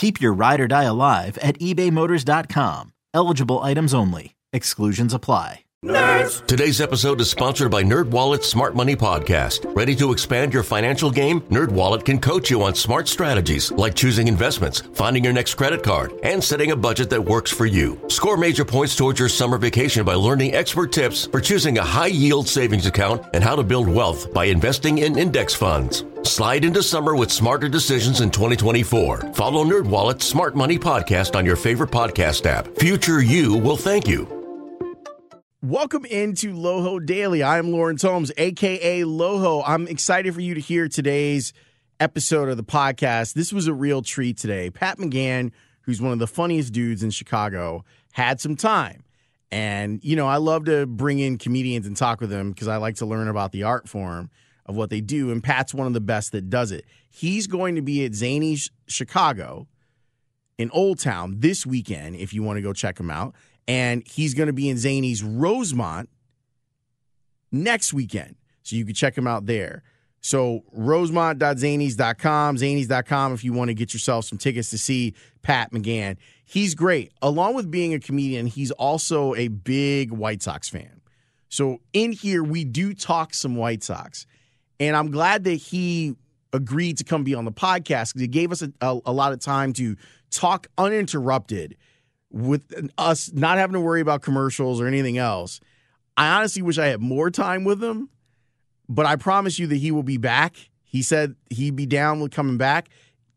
[0.00, 2.94] Keep your ride or die alive at ebaymotors.com.
[3.12, 4.34] Eligible items only.
[4.50, 5.60] Exclusions apply.
[5.84, 6.46] Nerds.
[6.46, 9.74] Today's episode is sponsored by NerdWallet's Smart Money Podcast.
[9.76, 11.42] Ready to expand your financial game?
[11.42, 16.14] NerdWallet can coach you on smart strategies like choosing investments, finding your next credit card,
[16.22, 18.00] and setting a budget that works for you.
[18.08, 22.48] Score major points towards your summer vacation by learning expert tips for choosing a high-yield
[22.48, 26.04] savings account and how to build wealth by investing in index funds.
[26.24, 29.32] Slide into summer with smarter decisions in 2024.
[29.34, 32.68] Follow NerdWallet's Smart Money Podcast on your favorite podcast app.
[32.76, 34.28] Future you will thank you.
[35.62, 37.42] Welcome into Loho Daily.
[37.42, 39.62] I'm Lawrence Holmes, aka Loho.
[39.66, 41.52] I'm excited for you to hear today's
[41.98, 43.34] episode of the podcast.
[43.34, 44.70] This was a real treat today.
[44.70, 49.04] Pat McGann, who's one of the funniest dudes in Chicago, had some time.
[49.50, 52.76] And, you know, I love to bring in comedians and talk with them because I
[52.76, 54.30] like to learn about the art form
[54.70, 55.30] of what they do.
[55.30, 56.86] And Pat's one of the best that does it.
[57.10, 59.66] He's going to be at Zanies Chicago
[60.56, 63.34] in Old Town this weekend if you want to go check him out
[63.66, 66.08] and he's going to be in Zanies Rosemont
[67.50, 68.36] next weekend.
[68.62, 69.82] So you can check him out there.
[70.20, 76.16] So rosemont.zanies.com, zanies.com if you want to get yourself some tickets to see Pat McGann.
[76.44, 77.12] He's great.
[77.22, 81.00] Along with being a comedian, he's also a big White Sox fan.
[81.48, 84.24] So in here, we do talk some White Sox.
[84.80, 86.16] And I'm glad that he
[86.52, 89.32] agreed to come be on the podcast because it gave us a, a, a lot
[89.32, 89.94] of time to
[90.30, 91.76] talk uninterrupted
[92.32, 95.60] with us not having to worry about commercials or anything else.
[96.16, 98.08] I honestly wish I had more time with him,
[98.88, 100.56] but I promise you that he will be back.
[100.82, 102.88] He said he'd be down with coming back.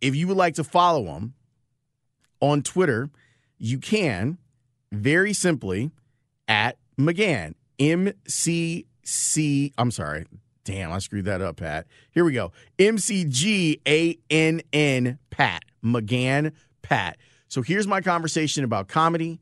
[0.01, 1.33] If you would like to follow him
[2.39, 3.09] on Twitter,
[3.57, 4.37] you can
[4.91, 5.91] very simply
[6.47, 9.73] at McGann, M C C.
[9.77, 10.25] I'm sorry.
[10.65, 11.87] Damn, I screwed that up, Pat.
[12.11, 12.51] Here we go.
[12.79, 15.63] M C G A N N Pat.
[15.83, 17.17] McGann Pat.
[17.49, 19.41] So here's my conversation about comedy,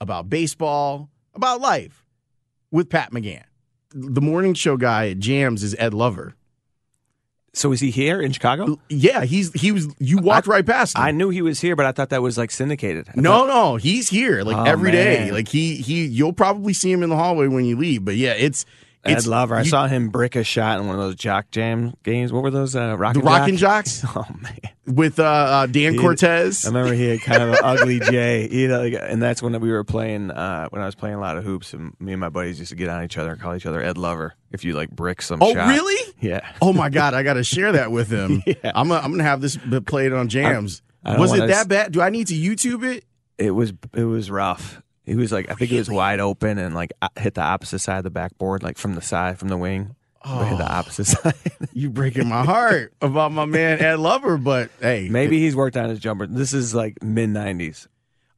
[0.00, 2.04] about baseball, about life
[2.72, 3.44] with Pat McGann.
[3.90, 6.34] The morning show guy at Jams is Ed Lover.
[7.54, 8.78] So is he here in Chicago?
[8.90, 9.88] Yeah, he's he was.
[9.98, 11.02] You walked I, right past him.
[11.04, 13.08] I knew he was here, but I thought that was like syndicated.
[13.08, 15.20] I no, thought, no, he's here like Oh, every day.
[15.26, 15.32] man.
[15.32, 16.04] Like he he.
[16.04, 18.04] You'll probably see him in the hallway when you leave.
[18.04, 18.66] But yeah, it's
[19.10, 19.54] Ed it's Lover.
[19.56, 22.32] I you- saw him brick a shot in one of those Jock Jam games.
[22.32, 22.74] What were those?
[22.76, 26.64] Uh, Rock the and Rockin' Jocks Oh man, with uh, uh, Dan He- Cortez.
[26.64, 28.48] I remember he had kind of an ugly J.
[28.50, 30.30] You know, like, and that's when we were playing.
[30.30, 32.70] Uh, when I was playing a lot of hoops, and me and my buddies used
[32.70, 34.34] to get on each other and call each other Ed Lover.
[34.52, 35.42] If you like brick some.
[35.42, 35.68] Oh, shot.
[35.68, 36.14] really?
[36.20, 36.40] Yeah.
[36.62, 38.42] Oh my God, I got to share that with him.
[38.46, 38.54] Yeah.
[38.74, 40.82] I'm gonna, I'm gonna have this played on Jams.
[41.04, 41.92] Was it that s- bad?
[41.92, 43.04] Do I need to YouTube it?
[43.38, 44.80] It was it was rough.
[45.06, 47.98] He was like I think it was wide open and like hit the opposite side
[47.98, 49.94] of the backboard, like from the side from the wing.
[50.24, 50.56] But hit Oh.
[50.58, 51.34] the opposite side.
[51.72, 55.88] You breaking my heart about my man Ed Lover, but hey, Maybe he's worked on
[55.88, 56.26] his jumper.
[56.26, 57.86] This is like mid nineties.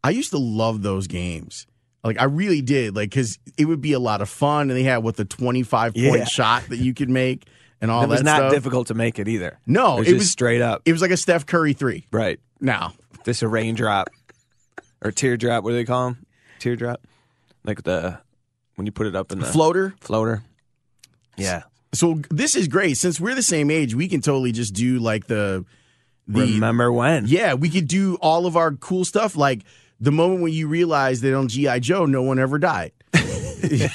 [0.05, 1.67] I used to love those games.
[2.05, 4.83] Like I really did, like because it would be a lot of fun, and they
[4.85, 6.25] had what the 25 point Yeah.
[6.27, 7.47] shot that you could make
[7.81, 8.53] and all It was that not stuff.
[8.53, 9.59] difficult to make it either.
[9.67, 10.83] No, it was, it just was- straight up.
[10.85, 12.07] It was like a Steph Curry three.
[12.13, 12.39] right.
[12.61, 12.93] Now,
[13.25, 14.11] This a raindrop
[15.03, 15.65] or teardrop.
[15.65, 16.27] What do they call them?
[16.59, 17.01] Teardrop.
[17.65, 18.19] Like the
[18.77, 19.95] when you put it up in the floater.
[20.01, 20.43] floater.
[21.37, 21.63] Yeah.
[21.93, 22.97] So this is great.
[22.97, 25.65] Since we're the same age, we can totally just do like the
[26.27, 27.27] the Remember when?
[27.27, 29.37] Yeah, we could do all of our cool stuff.
[29.37, 29.63] Like
[30.01, 32.93] the moment when you realize that on GI Joe, no one ever died.
[33.15, 33.89] I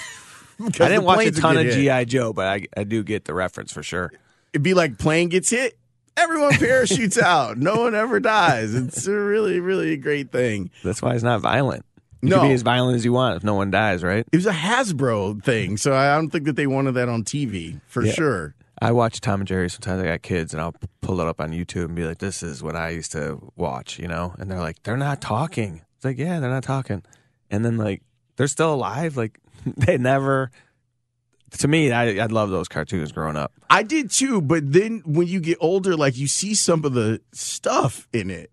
[0.70, 1.72] didn't watch a ton of.
[1.72, 4.12] GI Joe, but I, I do get the reference for sure.
[4.54, 5.78] It'd be like plane gets hit,
[6.16, 8.74] everyone parachutes out, no one ever dies.
[8.74, 10.70] It's a really, really great thing.
[10.84, 11.86] That's why it's not violent.
[12.24, 12.40] You No.
[12.40, 14.26] can be as violent as you want if no one dies, right?
[14.32, 17.80] It was a Hasbro thing, so I don't think that they wanted that on TV
[17.86, 18.14] for Yeah.
[18.14, 18.56] sure.
[18.82, 20.02] I watch Tom and Jerry sometimes.
[20.02, 22.64] I got kids, and I'll pull it up on YouTube and be like, "This is
[22.64, 24.34] what I used to watch," you know.
[24.40, 27.04] And they're like, "They're not talking." It's like, "Yeah, they're not talking."
[27.52, 28.02] And then like,
[28.38, 29.16] they're still alive.
[29.18, 29.40] Like,
[29.78, 30.50] they never
[31.60, 33.52] to me, I I love those cartoons growing up.
[33.70, 37.22] I did too, but then when you get older, like you see some of the
[37.32, 38.50] stuff in it,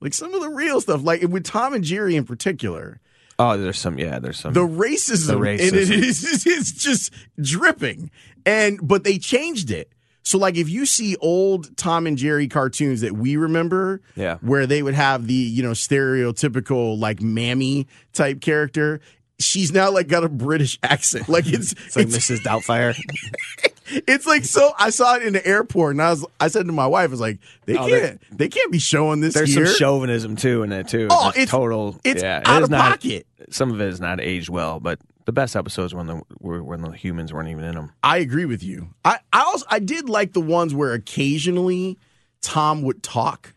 [0.00, 3.00] like some of the real stuff, like with Tom and Jerry in particular.
[3.44, 5.90] Oh, there's some yeah, there's some the racism, The in it racism.
[6.04, 8.10] is it's just dripping.
[8.46, 9.90] And but they changed it.
[10.22, 14.36] So like if you see old Tom and Jerry cartoons that we remember, Yeah.
[14.40, 19.00] where they would have the, you know, stereotypical like mammy type character,
[19.40, 21.28] she's now like got a British accent.
[21.28, 22.38] Like it's it's like it's, Mrs.
[22.44, 22.96] Doubtfire.
[23.86, 26.72] it's like so I saw it in the airport and I was I said to
[26.72, 29.66] my wife, I was like, they Oh, can't they can't be showing this There's here.
[29.66, 31.08] some chauvinism too in it too.
[31.10, 32.00] Oh, Just it's- total.
[32.04, 33.26] it's yeah, out of not- pocket.
[33.50, 36.80] Some of it is not aged well, but the best episodes when the were when
[36.82, 37.92] the humans weren't even in them.
[38.02, 38.88] I agree with you.
[39.04, 41.98] I, I also I did like the ones where occasionally
[42.40, 43.54] Tom would talk.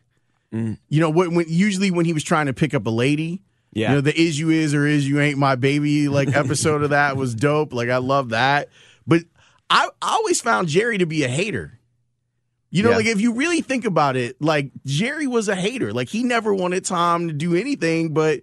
[0.53, 0.77] Mm.
[0.89, 3.41] You know, when, when usually when he was trying to pick up a lady.
[3.73, 3.89] Yeah.
[3.89, 6.91] You know, the is you is or is you ain't my baby like episode of
[6.91, 7.73] that was dope.
[7.73, 8.69] Like I love that.
[9.69, 11.79] I, I always found Jerry to be a hater.
[12.71, 12.97] You know, Yeah.
[12.97, 15.93] like if you really think about it, like Jerry was a hater.
[15.93, 18.41] Like he never wanted Tom to do anything but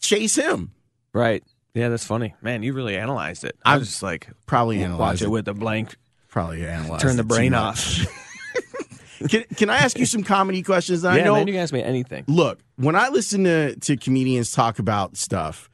[0.00, 0.72] chase him.
[1.12, 1.42] Right.
[1.74, 2.34] Yeah, that's funny.
[2.42, 3.56] Man, you really analyzed it.
[3.64, 5.30] I was just like Probably watch it it.
[5.30, 5.96] with a blank.
[6.28, 8.06] Probably analyzed Turn the brain off.
[9.28, 11.04] Can, can I ask you some comedy questions?
[11.04, 12.24] I yeah, know man, you can ask me anything.
[12.26, 15.68] look, when I listen to, to comedians talk about stuff,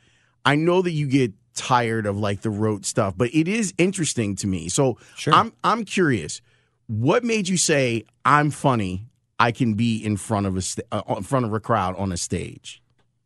[0.44, 4.37] I know that you get tired of like the rote stuff, but it is interesting
[4.37, 4.69] to me.
[4.69, 5.35] So Sure.
[5.35, 6.41] I'm I'm curious.
[6.87, 9.08] What made you say I'm funny?
[9.38, 12.12] I can be in front of a sta- uh, in front of a crowd on
[12.12, 12.81] a stage.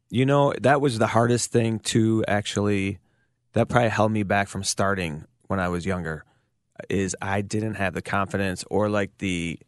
[0.09, 2.99] You know, that was the hardest thing to actually
[3.53, 6.25] that probably held me back from starting when I was younger
[6.88, 9.59] is I didn't have the confidence or like the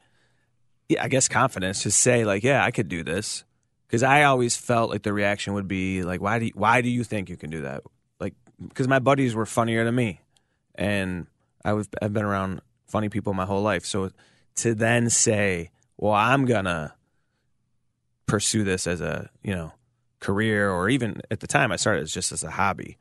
[0.89, 3.45] yeah, I guess confidence to say like, yeah, I could do this.
[3.89, 6.89] Cuz I always felt like the reaction would be like, why do you, why do
[6.89, 7.83] you think you can do that?
[8.75, 10.21] Cuz my buddies were funnier than me.
[10.75, 11.27] And
[11.65, 13.85] I was I've been around funny people my whole life.
[13.85, 14.11] So
[14.57, 16.93] to then say, well, I'm to
[18.27, 19.73] pursue this as a, you know,
[20.21, 22.99] career or even at the time I started as just as a hobby.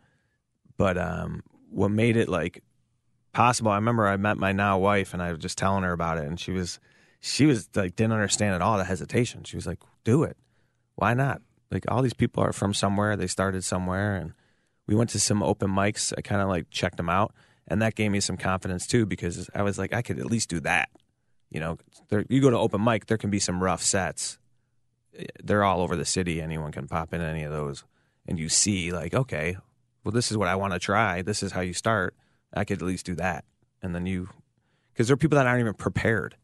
[0.78, 2.63] But um, what made it like
[3.34, 6.18] possible, I remember I met my now wife and I was just telling her about
[6.18, 6.80] it and she was
[7.22, 9.44] she was like didn't understand at all the hesitation.
[9.44, 10.36] She was like, "Do it.
[10.96, 14.34] Why not?" Like all these people are from somewhere, they started somewhere and
[14.91, 16.13] we went to some open mics.
[16.17, 17.33] I kind of like checked them out
[17.71, 20.49] and that gave me some confidence too because I was like I could at least
[20.49, 20.89] do that.
[21.49, 21.77] You know,
[22.09, 24.38] there, you go to open mic, there can be some rough sets
[25.17, 26.41] eh, they're all over the city.
[26.41, 27.85] Anyone can pop in any of those,
[28.27, 29.57] and you see like, okay,
[30.03, 31.21] well, this is what I want to try.
[31.21, 32.13] This is how you start.
[32.53, 33.45] I could at least do that,
[33.81, 34.29] and then you,
[34.91, 36.35] because there are people that aren't even prepared.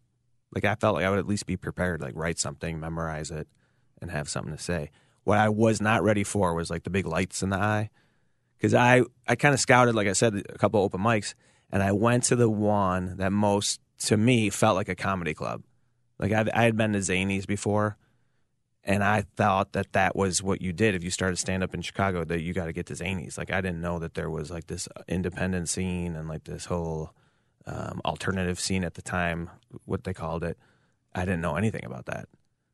[0.55, 3.49] Like I felt like I would at least be prepared, like write something, memorize it,
[4.01, 4.91] and have something to say.
[5.25, 7.89] What I was not ready for was like the big lights in the eye,
[8.57, 11.33] because I I kind of scouted, like I said, a couple open mics,
[11.71, 15.63] and I went to the one that most to me felt like a comedy club.
[16.19, 17.97] Like I I had been to Zanies before
[18.87, 21.81] and I thought that that was what you did if you started stand up in
[21.81, 23.37] Chicago that you got to get to Zanies.
[23.37, 27.13] Like I didn't know that there was like this independent scene and like this whole
[27.65, 29.49] um, alternative scene at the time,
[29.83, 30.57] what they called it.
[31.13, 32.29] I didn't know anything about that,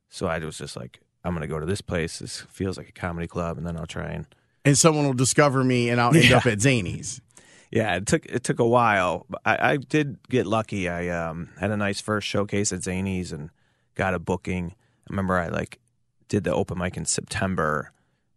[0.08, 2.20] so I was just like, I'm gonna go to this place.
[2.20, 4.26] This feels like a comedy club, and then I'll try and
[4.64, 6.38] And someone will discover me and I'll end Yeah.
[6.38, 7.20] up at Zanies.
[7.70, 9.26] yeah, it took it took a while.
[9.44, 10.88] I, I did get lucky.
[10.88, 13.50] I um, had a nice first showcase at Zanies and
[13.94, 14.74] got a booking.
[15.08, 15.80] I remember I like
[16.28, 17.92] did the open mic in September,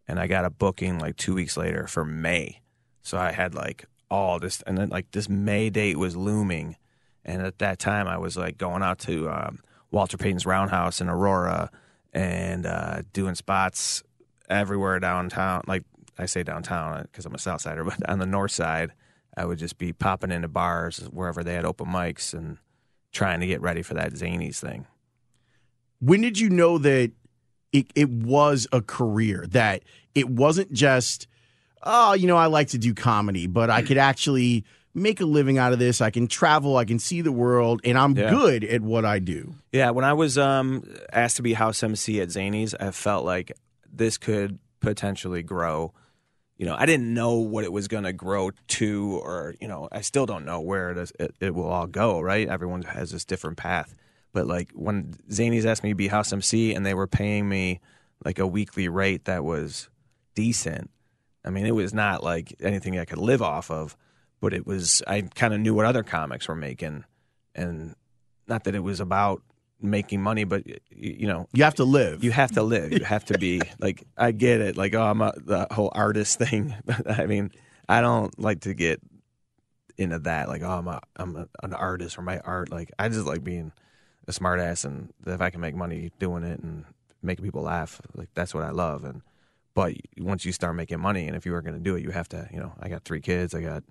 [0.08, 2.62] and I got a booking like two weeks later for May.
[3.02, 6.76] So I had like all this, and then like this May date was looming,
[7.24, 9.60] and at that time I was like going out to um,
[9.92, 11.70] Walter Payton's Roundhouse in Aurora
[12.12, 14.04] and uh, doing spots
[14.50, 15.62] everywhere downtown.
[15.68, 15.84] Like
[16.18, 18.92] I say downtown because I'm a South Sider, but on the North Side,
[19.36, 22.58] I would just be popping into bars wherever they had open mics and
[23.12, 24.86] trying to get ready for that Zanies thing.
[26.00, 27.12] when did you know that
[27.74, 29.84] it, it was a career that
[30.16, 31.28] it wasn't just
[31.84, 35.58] oh you know i like to do comedy but i could actually make a living
[35.58, 38.30] out of this i can travel i can see the world and i'm Yeah.
[38.30, 42.20] good at what i do Yeah, when I was um, asked to be house MC
[42.22, 43.52] at Zanies, I felt like
[43.92, 45.94] this could potentially grow.
[46.58, 49.88] You know, I didn't know what it was going to grow to, or you know,
[49.92, 52.20] I still don't know where it, is, it it will all go.
[52.20, 52.48] Right?
[52.48, 53.96] Everyone has this different path.
[54.34, 57.80] But like when Zanies asked me to be house MC, and they were paying me
[58.26, 59.90] like a weekly rate that was
[60.36, 60.90] decent.
[61.46, 63.96] I mean, it was not like anything I could live off of,
[64.42, 65.02] but it was.
[65.08, 67.06] I kind of knew what other comics were making,
[67.56, 67.96] and
[68.48, 69.42] not that it was about
[69.82, 72.92] making money, but you know, you have to live you have to live.
[72.92, 74.78] You have to be like I get it.
[74.78, 76.76] Like oh, I'm a, the whole artist thing.
[77.08, 77.52] I mean,
[77.90, 79.02] I don't like to get
[79.98, 80.48] into that.
[80.48, 82.72] Like, oh, I'm a, I'm a, an artist or my art.
[82.72, 83.72] Like, I just like being
[84.28, 86.86] a smartass, and if I can make money doing it and
[87.22, 89.04] making people laugh, like that's what I love.
[89.04, 89.22] And
[89.74, 92.12] but once you start making money, and if you are going to do it, you
[92.12, 92.48] have to.
[92.52, 93.56] You know, I got three kids.
[93.56, 93.84] I got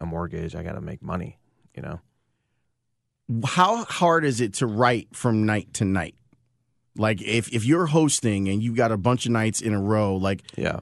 [0.00, 0.54] a mortgage.
[0.54, 1.38] I got to make money.
[1.74, 2.00] You know.
[3.44, 6.14] How hard is it to write from night to night?
[6.96, 10.16] Like if if you're hosting and you've got a bunch of nights in a row,
[10.16, 10.80] like Yeah.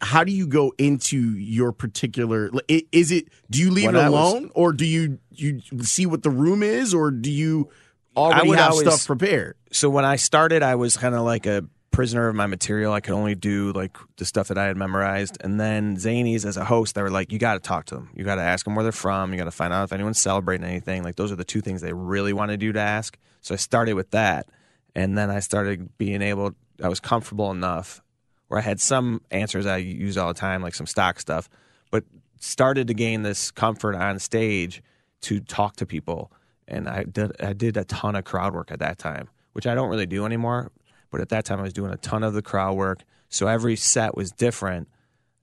[0.00, 4.08] how do you go into your particular is it do you leave When it I
[4.10, 7.68] was- alone or do you you see what the room is or do you
[8.16, 11.64] already have always- stuff prepared so when I started, I was kind of like a
[11.98, 12.92] prisoner of my material.
[12.92, 15.36] I could only do like the stuff that I had memorized.
[15.40, 18.10] And then Zanies, as a host, they were like, you got to talk to them.
[18.14, 19.32] You got to ask them where they're from.
[19.32, 21.02] You got to find out if anyone's celebrating anything.
[21.02, 23.18] Like those are the two things they really wanted you to ask.
[23.40, 24.48] So I started with that,
[24.94, 26.52] and then I started being able.
[26.80, 28.00] I was comfortable enough
[28.46, 31.48] where I had some answers I use all the time, like some stock stuff,
[31.90, 32.04] but
[32.38, 34.84] started to gain this comfort on stage
[35.22, 36.30] to talk to people.
[36.68, 39.74] And I did I did a ton of crowd work at that time, which I
[39.74, 40.70] don't really do anymore.
[41.10, 43.76] But at that time, I was doing a ton of the crowd work, so every
[43.76, 44.88] set was different.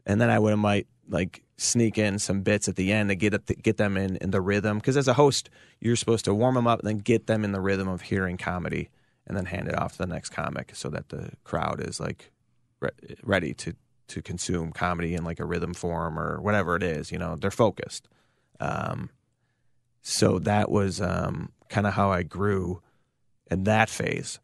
[0.06, 3.34] And then I would might like sneak in some bits at the end to get
[3.34, 4.78] it, get them in in the rhythm.
[4.78, 7.52] Because as a host, you're supposed to warm them up and then get them in
[7.52, 8.90] the rhythm of hearing comedy,
[9.28, 12.32] and then hand it off to the next comic so that the crowd is like
[12.80, 12.92] re-
[13.24, 13.76] ready to
[14.08, 17.12] to consume comedy in like a rhythm form or whatever it is.
[17.12, 18.08] You know, they're focused.
[18.60, 19.10] Um,
[20.02, 22.82] so that was um, kind of how I grew
[23.50, 24.40] in that phase.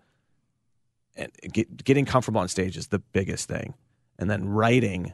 [1.15, 3.73] And get, getting comfortable on stage is the biggest thing.
[4.17, 5.13] And then writing,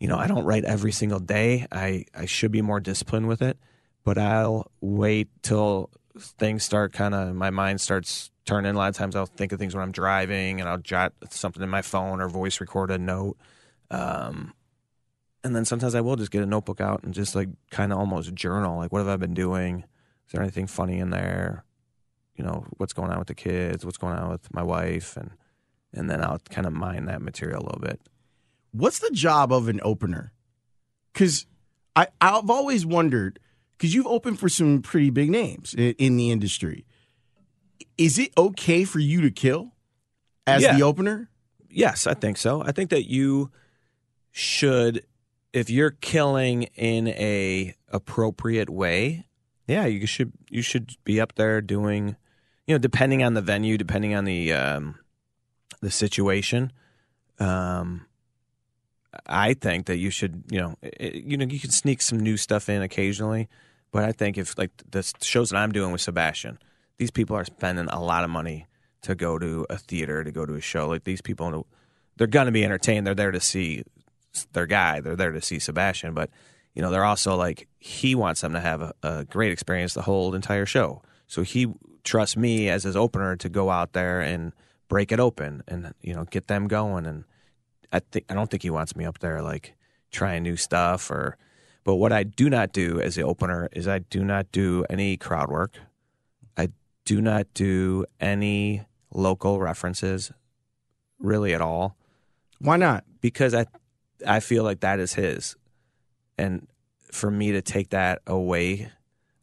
[0.00, 1.66] you know, I don't write every single day.
[1.70, 3.58] I, I should be more disciplined with it,
[4.02, 8.74] but I'll wait till things start kind of, my mind starts turning.
[8.74, 11.62] A lot of times I'll think of things when I'm driving and I'll jot something
[11.62, 13.36] in my phone or voice record a note.
[13.90, 14.52] Um,
[15.44, 17.98] and then sometimes I will just get a notebook out and just like kind of
[17.98, 18.78] almost journal.
[18.78, 19.84] Like, what have I been doing?
[20.26, 21.64] Is there anything funny in there?
[22.36, 23.84] You know, what's going on with the kids?
[23.84, 25.16] What's going on with my wife?
[25.16, 25.30] And
[25.92, 28.00] and then I'll kind of mine that material a little bit.
[28.72, 30.32] what's the job of an opener
[31.12, 31.46] because
[31.94, 33.38] i i've always wondered
[33.78, 36.84] because you've opened for some pretty big names in, in the industry
[37.96, 39.72] is it okay for you to kill
[40.46, 40.76] as Yeah.
[40.76, 41.30] the opener
[41.70, 42.62] Yes, I think so.
[42.62, 43.50] I think that you
[44.30, 45.04] should,
[45.52, 49.26] if you're killing in a appropriate way,
[49.66, 52.14] yeah, you should you should be up there doing,
[52.66, 54.96] you know, depending on the venue, depending on the um,
[55.80, 56.72] the situation.
[57.38, 58.06] Um,
[59.26, 62.36] I think that you should, you know, it, you know, you can sneak some new
[62.36, 63.48] stuff in occasionally,
[63.92, 66.58] but I think if like the shows that I'm doing with Sebastian,
[66.96, 68.66] these people are spending a lot of money
[69.02, 70.88] to go to a theater, to go to a show.
[70.88, 71.66] Like these people,
[72.16, 73.06] they're going to be entertained.
[73.06, 73.84] They're there to see
[74.52, 75.00] their guy.
[75.00, 76.30] They're there to see Sebastian, but
[76.74, 80.02] you know, they're also like he wants them to have a, a great experience the
[80.02, 81.02] whole entire show.
[81.28, 81.72] So he
[82.04, 84.52] trusts me as his opener to go out there and
[84.88, 87.06] break it open and you know get them going.
[87.06, 87.24] And
[87.92, 89.74] I think I don't think he wants me up there like
[90.10, 91.36] trying new stuff or.
[91.82, 95.18] But what I do not do as the opener is I do not do any
[95.18, 95.78] crowd work.
[96.56, 96.70] I
[97.04, 100.32] do not do any local references
[101.18, 101.94] really at all
[102.58, 103.66] why not because I
[104.26, 105.56] I feel like that is his.
[106.38, 106.66] And
[107.12, 108.90] for me to take that away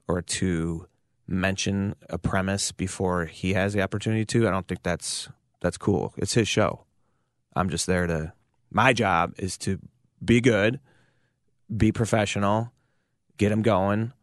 [0.08, 0.88] or to
[1.32, 5.30] mention a premise before he has the opportunity to, I don't think that's
[5.62, 6.14] that's cool.
[6.18, 6.86] It's his show.
[7.56, 8.34] I'm just there to
[8.72, 9.80] my job is to
[10.24, 10.80] be good,
[11.76, 12.72] be professional,
[13.38, 14.14] get him going.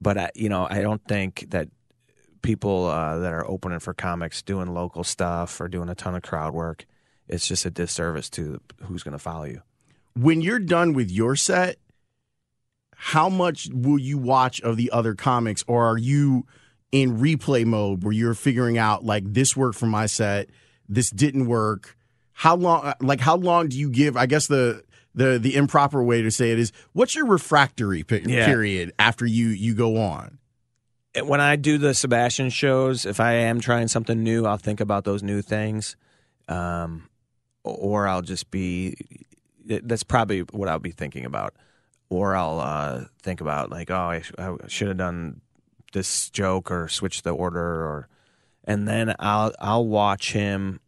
[0.00, 1.68] But I, you know, I don't think that
[2.42, 6.22] people uh, that are opening for comics doing local stuff or doing a ton of
[6.22, 6.86] crowd work
[7.28, 9.62] it's just a disservice to who's going to follow you.
[10.14, 11.76] when you're done with your set
[12.98, 16.44] how much will you watch of the other comics or are you
[16.92, 20.48] in replay mode where you're figuring out like this worked for my set
[20.88, 21.96] this didn't work
[22.32, 24.82] how long like how long do you give i guess the
[25.14, 28.46] the the improper way to say it is what's your refractory pe- Yeah.
[28.46, 30.38] period after you you go on
[31.22, 35.04] When I do the Sebastian shows, if I am trying something new, I'll think about
[35.04, 35.96] those new things,
[36.46, 37.08] um,
[37.64, 38.94] or I'll just be.
[39.64, 41.54] That's probably what I'll be thinking about,
[42.08, 45.40] or I'll uh, think about like, oh, I, sh- I should have done
[45.92, 48.08] this joke or switched the order, or,
[48.64, 50.80] and then I'll I'll watch him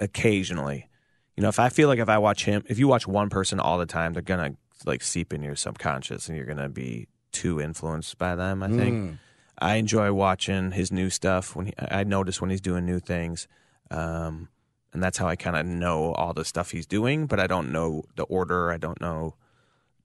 [0.00, 0.88] occasionally.
[1.36, 3.60] You know, if I feel like if I watch him, if you watch one person
[3.60, 7.60] all the time, they're gonna like seep in your subconscious, and you're gonna be too
[7.60, 8.62] influenced by them.
[8.62, 9.18] I think.
[9.58, 13.48] I enjoy watching his new stuff when he, I notice when he's doing new things,
[13.90, 14.48] um,
[14.92, 17.26] and that's how I kind of know all the stuff he's doing.
[17.26, 18.70] But I don't know the order.
[18.70, 19.34] I don't know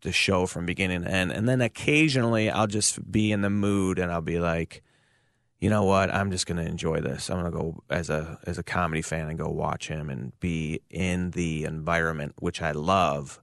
[0.02, 1.32] the show from beginning to end.
[1.32, 4.84] And then occasionally I'll just be in the mood and I'll be like,
[5.60, 7.30] you know what, I'm just gonna enjoy this.
[7.30, 10.82] I'm gonna go as a as a comedy fan and go watch him and be
[10.90, 13.40] in the environment which I love,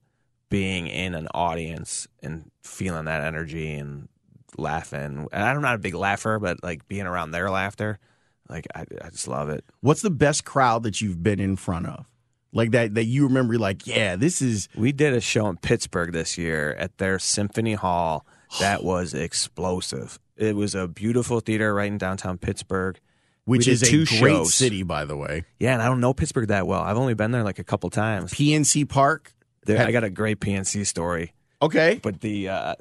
[0.51, 4.09] being in an audience and feeling that energy and
[4.57, 5.29] laughing.
[5.33, 8.01] And I'm not a big laugher, but like being around their laughter,
[8.49, 9.65] like I, I just love it.
[9.81, 12.07] What's the best crowd that you've been in front of?
[12.53, 16.13] Like that that you remember like, yeah, this is We did a show in Pittsburgh
[16.13, 18.27] this year at their Symphony Hall
[18.61, 20.19] that was explosive.
[20.37, 22.99] It was a beautiful theater right in downtown Pittsburgh.
[23.45, 24.55] which is a great shows.
[24.55, 25.45] city, by the way.
[25.59, 26.81] Yeah, and I don't know Pittsburgh that well.
[26.83, 28.33] I've only been there like a couple times.
[28.33, 29.33] PNC Park.
[29.65, 31.99] There, I got a great PNC story, Okay.
[32.03, 32.75] but the uh,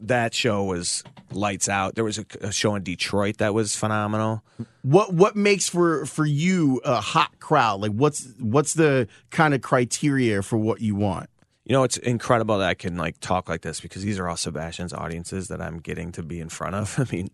[0.00, 1.94] that show was lights out.
[1.94, 4.42] There was a, a show in Detroit that was phenomenal.
[4.82, 7.80] What what makes for for you a hot crowd?
[7.80, 11.30] Like what's what's the kind of criteria for what you want?
[11.64, 14.36] You know, it's incredible that I can like talk like this because these are all
[14.36, 16.98] Sebastian's audiences that I'm getting to be in front of.
[16.98, 17.30] I mean,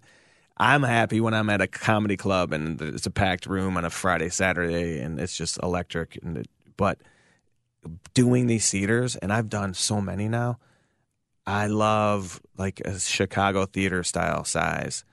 [0.59, 3.91] I'm happy when I'm at a comedy club and it's a packed room on a
[3.91, 6.19] Friday, Saturday, and it's just electric.
[6.23, 6.99] And it, but
[8.15, 10.59] doing these theaters, and I've done so many now.
[11.47, 15.05] I love like a Chicago theater style size,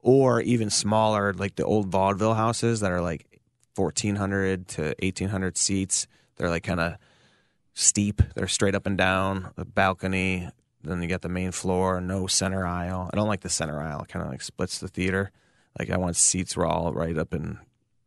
[0.00, 3.40] or even smaller, like the old vaudeville houses that are like
[3.76, 6.06] 1,400 to 1,800 seats.
[6.36, 6.96] They're like kind of
[7.74, 8.22] steep.
[8.34, 10.48] They're straight up and down, a balcony.
[10.82, 13.10] Then you got the main floor, no center aisle.
[13.12, 14.02] I don't like the center aisle.
[14.02, 15.30] It kind of like splits the theater.
[15.78, 17.58] Like I want seats were all right up in.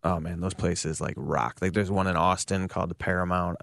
[0.04, 1.58] Oh man, those places like rock.
[1.62, 3.58] Like there's one in Austin called the Paramount.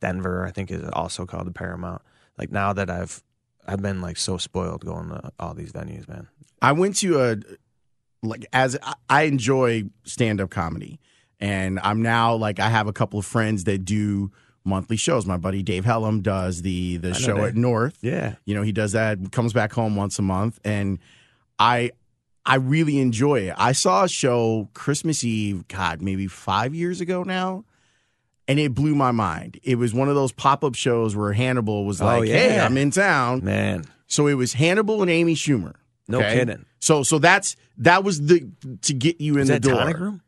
[0.00, 2.02] Denver, I think, is also called the Paramount.
[2.38, 3.22] Like now that I've
[3.66, 6.28] I've been like so spoiled going to all these venues, man.
[6.62, 7.36] I went to a
[8.22, 8.76] like as
[9.08, 10.98] I- enjoy stand up comedy,
[11.40, 14.30] and I'm now like I have a couple of friends that do
[14.64, 15.26] monthly shows.
[15.26, 17.44] My buddy Dave Helem does the the show Dave.
[17.44, 17.98] at North.
[18.02, 20.98] Yeah, You know, he does that, comes back home once a month, and
[21.58, 21.92] I
[22.44, 23.54] I really enjoy it.
[23.58, 27.64] I saw a show Christmas Eve, God, maybe five years ago now.
[28.48, 29.58] And it blew my mind.
[29.64, 32.60] It was one of those pop up shows where Hannibal was Oh, like, "Hey.
[32.60, 35.74] I'm in town." man, So it was Hannibal and Amy Schumer.
[36.06, 36.34] no Okay?
[36.38, 36.64] kidding.
[36.78, 38.48] So so that's that was the
[38.82, 39.74] to get you in the that door.
[39.74, 40.22] Tonic Room?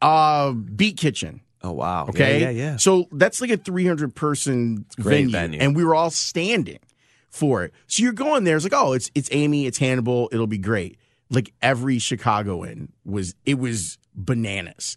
[0.00, 1.40] Uh, Beat Kitchen.
[1.62, 2.06] Oh wow.
[2.08, 2.40] Okay.
[2.40, 2.70] Yeah, yeah.
[2.70, 2.76] yeah.
[2.76, 5.58] So that's like a 300 person venue, venue.
[5.60, 6.78] and we were all standing
[7.30, 7.72] for it.
[7.88, 8.54] So you're going there.
[8.56, 10.28] It's like, oh, it's it's Amy, it's Hannibal.
[10.30, 10.98] It'll be great.
[11.30, 14.96] Like every Chicagoan was, it was bananas.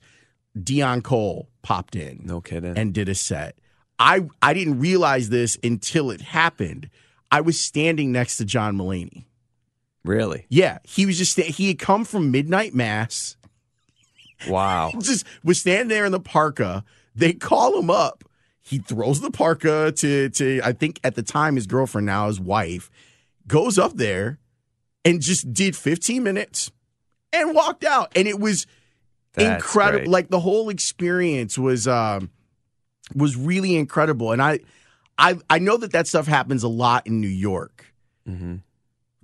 [0.57, 2.77] Deon Cole popped in No kidding.
[2.77, 3.55] and did a set.
[3.99, 6.89] I I didn't realize this until it happened.
[7.31, 9.25] I was standing next to John Mulaney.
[10.03, 10.45] really?
[10.49, 13.37] Yeah, he was just he had come from midnight mass.
[14.47, 14.91] Wow.
[14.99, 16.83] just was standing there in the parka.
[17.15, 18.23] They call him up.
[18.61, 22.39] He throws the parka to to I think at the time his girlfriend, now his
[22.39, 22.89] wife,
[23.47, 24.39] goes up there
[25.05, 26.71] and just did 15 minutes
[27.33, 28.11] and walked out.
[28.15, 28.65] And it was
[29.37, 30.11] incredible.
[30.11, 32.29] Like the whole experience was um
[33.15, 34.31] was really incredible.
[34.31, 34.59] And I
[35.17, 37.93] I I know that that stuff happens a lot in New York.
[38.25, 38.57] hmm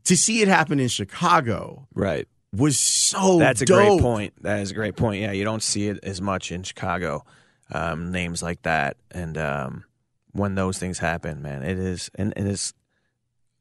[0.06, 2.28] To see it happen in Chicago Right.
[2.54, 3.78] was so That's a dope.
[3.78, 4.34] great point.
[4.44, 5.22] That is a great point.
[5.22, 7.26] Yeah, you don't see it as much in Chicago.
[7.72, 9.86] Um, names like that, and um,
[10.34, 12.76] when those things happen, man, it is, and it is.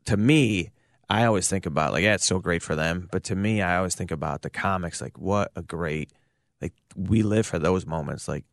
[0.04, 0.68] To me,
[1.08, 3.78] I always think about like, yeah, it's so great for them, but to me, I
[3.78, 5.00] always think about the comics.
[5.00, 6.12] Like, what a great,
[6.60, 8.28] like, we live for those moments.
[8.28, 8.44] Like,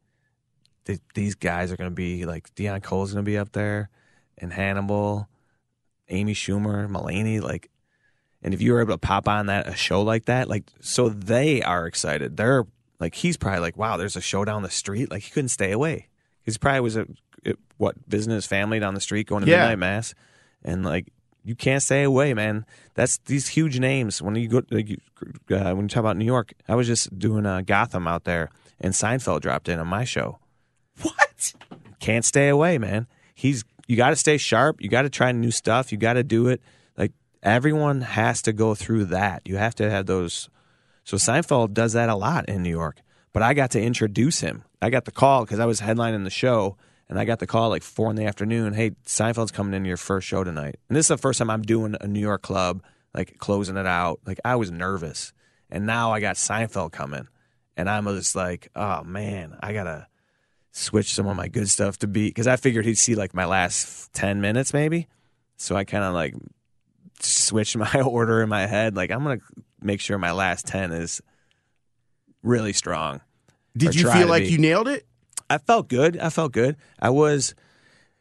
[0.85, 3.89] th- these guys are going to be like Deon Cole's going to be up there,
[4.37, 5.27] and Hannibal,
[6.09, 7.69] Amy Schumer, Mulaney, like
[8.43, 11.09] and if you were able to pop on that a show like that, like so
[11.09, 12.37] they are excited.
[12.37, 12.65] They're
[12.99, 15.11] like he's probably like, wow, there's a show down the street.
[15.11, 16.07] Like he couldn't stay away.
[16.43, 17.05] He probably was a
[17.77, 19.59] what visiting his family down the street, going to Yeah.
[19.59, 20.15] midnight mass,
[20.63, 22.65] and like you can't stay away, man.
[22.93, 24.21] That's these huge names.
[24.21, 24.97] When you go, like, you,
[25.49, 28.49] uh, when you talk about New York, I was just doing uh, Gotham out there,
[28.79, 30.39] and Seinfeld dropped in on my show.
[31.01, 31.53] What?
[31.99, 33.07] Can't stay away, man.
[33.33, 34.81] He's you got to stay sharp.
[34.81, 35.91] You got to try new stuff.
[35.91, 36.61] You got to do it.
[36.95, 37.11] Like
[37.43, 39.41] everyone has to go through that.
[39.45, 40.49] You have to have those.
[41.03, 43.01] So Seinfeld does that a lot in New York.
[43.33, 44.63] But I got to introduce him.
[44.81, 46.77] I got the call because I was headlining the show,
[47.11, 48.73] and I got the call like four in the afternoon.
[48.73, 51.61] Hey, Seinfeld's coming in your first show tonight, and this is the first time I'm
[51.61, 52.81] doing a New York club,
[53.13, 54.21] like closing it out.
[54.25, 55.33] Like I was nervous,
[55.69, 57.27] and now I got Seinfeld coming,
[57.75, 60.07] and I'm just like, oh man, I gotta
[60.71, 63.45] switch some of my good stuff to be because I figured he'd see like my
[63.45, 65.09] last ten minutes maybe.
[65.57, 66.33] So I kind of like
[67.19, 68.95] switched my order in my head.
[68.95, 69.41] Like I'm gonna
[69.81, 71.21] make sure my last ten is
[72.41, 73.19] really strong.
[73.75, 74.51] Did you feel like be.
[74.51, 75.05] you nailed it?
[75.53, 76.17] I felt good.
[76.17, 76.77] I felt good.
[76.99, 77.53] I was.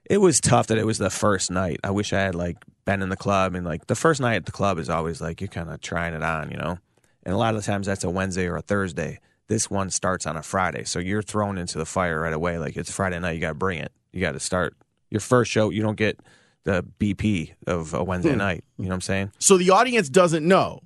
[0.08, 1.78] it was tough that it was the first night.
[1.84, 4.46] I wish I had like been in the club and like the first night at
[4.46, 6.78] the club is always like you're kind of trying it on, you know.
[7.24, 9.20] And a lot of the times that's a Wednesday or a Thursday.
[9.46, 12.58] This one starts on a Friday, so you're thrown into the fire right away.
[12.58, 13.92] Like it's Friday night, you got to bring it.
[14.12, 14.74] You got to start
[15.10, 15.70] your first show.
[15.70, 16.18] You don't get
[16.64, 18.38] the BP of a Wednesday Hmm.
[18.38, 18.64] night.
[18.78, 19.32] You know what I'm saying?
[19.38, 20.80] So the audience doesn't know.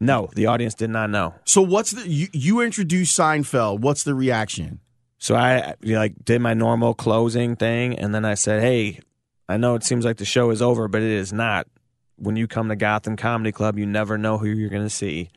[0.00, 1.34] No, the audience did not know.
[1.44, 3.80] So what's the you, you introduce Seinfeld?
[3.80, 4.80] What's the reaction?
[5.26, 9.00] So I you know, like did my normal closing thing, and then I said, "Hey,
[9.48, 11.66] I know it seems like the show is over, but it is not.
[12.14, 15.30] When you come to Gotham Comedy Club, you never know who you're going to see.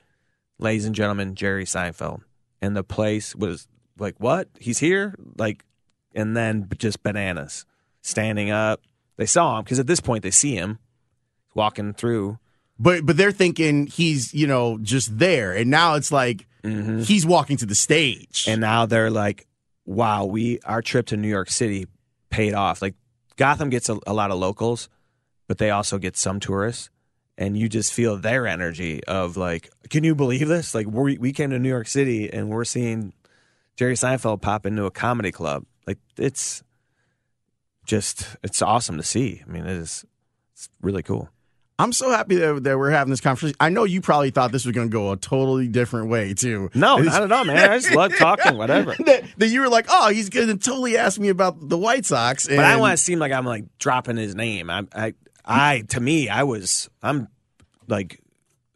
[0.59, 2.21] Ladies and gentlemen, Jerry Seinfeld."
[2.61, 4.47] And the place was like, "What?
[4.59, 5.65] He's here!" Like,
[6.13, 7.65] and then just bananas,
[8.03, 8.81] standing up.
[9.17, 10.77] They saw him because at this point they see him
[11.55, 12.37] walking through.
[12.77, 16.99] But but they're thinking he's you know just there, and now it's like mm-hmm.
[16.99, 18.45] he's walking to the stage.
[18.47, 19.47] and now they're like,
[19.89, 21.87] "Wow, we our trip to New York City
[22.29, 22.93] paid off." Like
[23.37, 24.87] Gotham gets a, a lot of locals,
[25.47, 26.91] but they also get some tourists,
[27.39, 30.75] and you just feel their energy of like, "Can you believe this?
[30.75, 33.13] Like we we came to New York City and we're seeing
[33.77, 35.65] Jerry Seinfeld pop into a comedy club.
[35.87, 36.63] Like it's
[37.83, 39.41] just it's awesome to see.
[39.43, 40.05] I mean, it is
[40.53, 41.29] it's really cool."
[41.79, 43.55] I'm so happy that, that we're having this conversation.
[43.57, 46.69] I know you probably thought this was going to go a totally different way too.
[46.75, 47.71] No, not at all, man.
[47.71, 48.95] I just love talking, whatever.
[49.05, 52.05] that, that you were like, oh, he's going to totally ask me about the White
[52.05, 52.47] Sox.
[52.47, 54.69] And But I want to seem like I'm like dropping his name.
[54.69, 55.13] I, I,
[55.45, 57.29] I, to me, I was, I'm
[57.87, 58.21] like,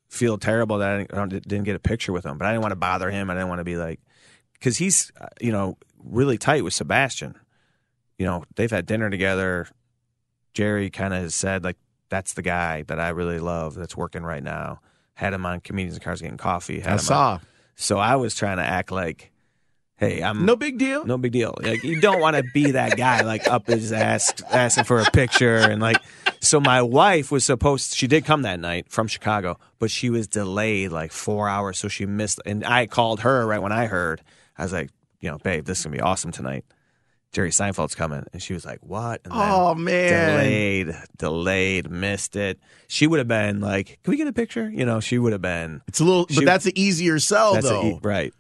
[0.08, 2.38] feel terrible that I didn't, didn't get a picture with him.
[2.38, 3.30] But I didn't want to bother him.
[3.30, 4.00] I didn't want to be like,
[4.54, 5.12] because he's,
[5.42, 7.36] you know, really tight with Sebastian.
[8.18, 9.68] You know, they've had dinner together.
[10.54, 11.76] Jerry kind of has said like,
[12.14, 14.80] that's the guy that I really love that's working right now.
[15.16, 16.80] Had him on comedians and cars getting coffee.
[16.80, 17.32] Had I him saw.
[17.34, 17.40] On,
[17.76, 19.32] so I was trying to act like,
[19.98, 21.06] hey, I'm No big deal.
[21.06, 21.56] no big deal.
[21.60, 25.06] Like you don't want to be that guy, like up his ass, asking for a
[25.12, 25.98] picture, and like.
[26.40, 27.96] So my wife was supposed.
[27.96, 31.88] She did come that night from Chicago, but she was delayed like four hours, so
[31.88, 32.42] she missed.
[32.46, 34.22] And I called her right when I heard.
[34.58, 34.90] I was like,
[35.22, 36.66] you know, babe, this is gonna be awesome tonight.
[37.34, 39.22] Jerry Seinfeld's coming, and she was like, what?
[39.26, 40.38] And Oh, man.
[40.38, 42.60] delayed, delayed, missed it.
[42.88, 44.70] She would have been like, can we get a picture?
[44.70, 45.82] You know, she would have been.
[45.88, 47.84] It's a little, She- but that's an easier sell That's a, though.
[47.84, 48.34] e, right.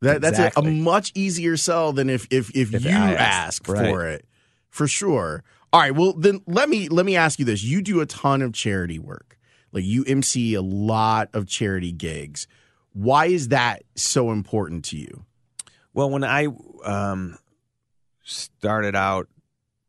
[0.00, 3.66] That, that's a, a much easier sell than if if if, If you ask asked,
[3.66, 4.12] for right.
[4.14, 4.26] it,
[4.68, 5.42] for sure.
[5.72, 8.42] All right, well then let me let me ask you this: You do a ton
[8.42, 9.38] of charity work,
[9.72, 12.46] like you MC a lot of charity gigs.
[12.92, 15.24] Why is that so important to you?
[15.94, 16.48] Well, when I
[16.84, 17.38] um,
[18.26, 19.28] started out,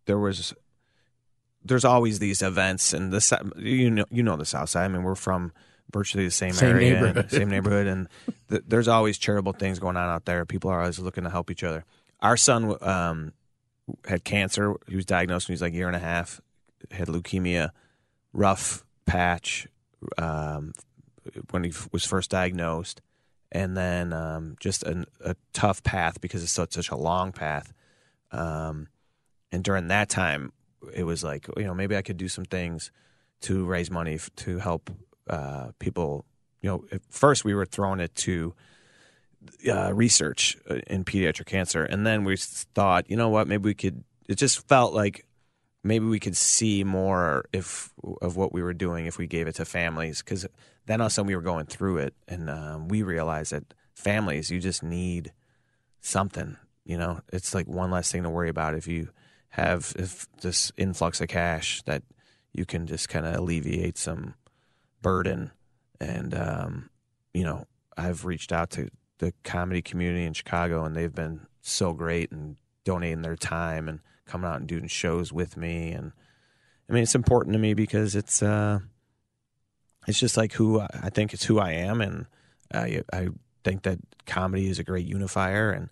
[0.06, 0.54] there was
[1.66, 4.86] there's always these events, and the you know you know the South Side.
[4.86, 5.52] I mean, we're from
[5.92, 7.32] virtually the same, Same area, neighborhood.
[7.32, 8.08] same neighborhood, and
[8.50, 10.46] th- there's always charitable things going on out there.
[10.46, 11.84] People are always looking to help each other.
[12.22, 13.34] Our son um,
[14.06, 14.76] had cancer.
[14.88, 16.40] He was diagnosed when he was like a year and a half.
[16.92, 17.72] Had leukemia,
[18.34, 19.68] rough patch
[20.18, 20.74] um,
[21.52, 23.02] when he f- was first diagnosed
[23.52, 27.74] and then um, just an, a tough path because it's such, such a long path.
[28.32, 28.88] Um,
[29.52, 30.52] and during that time,
[30.94, 32.92] it was like you know maybe I could do some things
[33.42, 34.90] to raise money f- to help
[35.30, 36.26] uh, people.
[36.62, 38.54] You know, at first we were throwing it to
[39.72, 43.74] uh, research uh, in pediatric cancer, and then we thought, you know what, maybe we
[43.74, 44.04] could.
[44.28, 45.26] It just felt like
[45.84, 49.56] maybe we could see more if of what we were doing if we gave it
[49.56, 50.46] to families because
[50.86, 53.74] then all of a sudden we were going through it and um, we realized that
[53.94, 55.32] families you just need
[56.02, 56.58] something
[56.88, 59.10] you know it's like one less thing to worry about if you
[59.50, 62.04] have if this influx of cash that
[62.54, 64.34] you can just kind of alleviate some
[65.02, 65.52] burden
[66.00, 66.90] and um,
[67.34, 67.66] you know
[67.98, 72.58] i've reached out to the comedy community in chicago and they've been so great and
[72.84, 76.12] donating their time and coming out and doing shows with me and
[76.90, 78.80] i mean it's important to me because it's uh
[80.08, 82.26] it's just like who I think it's who I am, and
[82.74, 83.28] I I
[83.64, 85.70] think that comedy is a great unifier.
[85.70, 85.90] And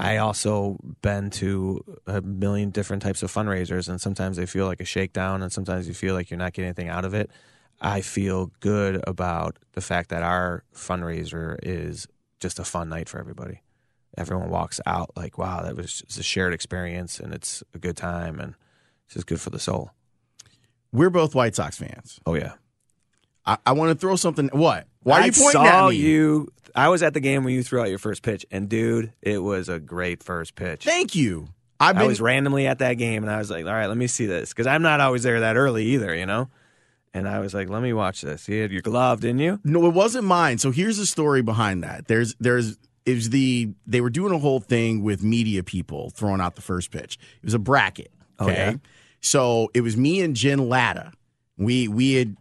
[0.00, 4.80] I also been to a million different types of fundraisers, and sometimes they feel like
[4.80, 7.32] a shakedown, and sometimes you feel like you're not getting anything out of it.
[7.80, 12.06] I feel good about the fact that our fundraiser is
[12.38, 13.62] just a fun night for everybody.
[14.16, 17.96] Everyone walks out like, "Wow, that was just a shared experience, and it's a good
[17.96, 18.54] time, and
[19.06, 19.90] it's just good for the soul."
[20.92, 22.20] We're both White Sox fans.
[22.24, 22.54] Oh yeah.
[23.48, 24.50] I, I want to throw something.
[24.52, 24.86] What?
[25.02, 25.70] Why are I you pointing saw at me?
[25.70, 26.48] I saw you.
[26.74, 29.38] I was at the game when you threw out your first pitch, and dude, it
[29.38, 30.84] was a great first pitch.
[30.84, 31.48] Thank you.
[31.80, 34.06] I've I was randomly at that game, and I was like, "All right, let me
[34.06, 36.50] see this," because I'm not always there that early either, you know.
[37.14, 39.60] And I was like, "Let me watch this." You had your glove, didn't you?
[39.64, 40.58] No, it wasn't mine.
[40.58, 42.06] So here's the story behind that.
[42.06, 46.40] There's there's it was the they were doing a whole thing with media people throwing
[46.40, 47.18] out the first pitch.
[47.38, 48.12] It was a bracket.
[48.38, 48.54] Oh, okay.
[48.54, 48.74] yeah?
[49.20, 51.12] So it was me and Jen Lada.
[51.56, 52.36] We we had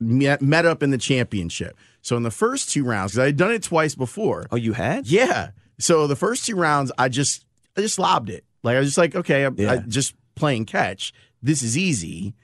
[0.00, 1.76] met, met up in the championship.
[2.02, 4.46] So in the first two rounds, because I had done it twice before.
[4.50, 5.06] Oh, you had?
[5.06, 5.50] Yeah.
[5.78, 7.44] So the first two rounds, I just
[7.76, 8.44] I just lobbed it.
[8.62, 9.82] Like I was just like, okay, I'm I Yeah.
[9.88, 11.12] just playing catch.
[11.42, 12.34] This is easy.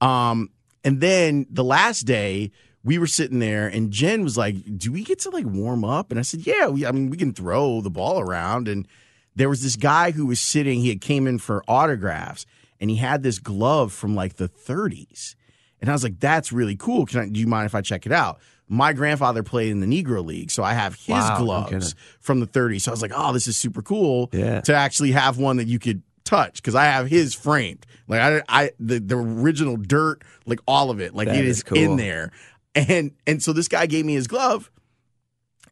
[0.00, 0.50] Um,
[0.84, 2.50] and then the last day,
[2.82, 6.10] we were sitting there, and Jen was like, "Do we get to like warm up?"
[6.10, 8.88] And I said, "Yeah, we, I mean, we can throw the ball around." And
[9.36, 10.80] there was this guy who was sitting.
[10.80, 12.46] He had came in for autographs,
[12.80, 15.34] and he had this glove from like the 30s.
[15.80, 17.06] And I was like, "That's really cool.
[17.06, 19.86] Can I, do you mind if I check it out?" My grandfather played in the
[19.86, 22.82] Negro League, so I have his Wow, gloves from the 30s.
[22.82, 24.60] So I was like, "Oh, this is super cool Yeah.
[24.60, 27.84] to actually have one that you could touch because I have his framed.
[28.06, 31.58] Like I, I the the original dirt, like all of it, like That it is
[31.58, 31.78] is cool.
[31.78, 32.30] in there.
[32.74, 34.70] And and so this guy gave me his glove,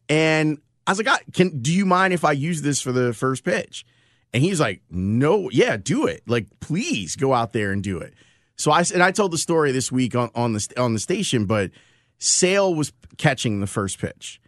[0.09, 3.13] and I was like, I, "Can do you mind if I use this for the
[3.13, 3.85] first pitch?"
[4.33, 6.23] And he's like, "No, yeah, do it.
[6.27, 8.13] Like, please go out there and do it."
[8.59, 11.45] So I and I told the story this week on on the on the station,
[11.45, 11.71] but
[12.17, 14.41] Sale was catching the first pitch.